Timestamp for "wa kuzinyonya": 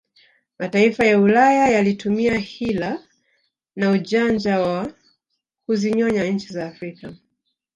4.61-6.23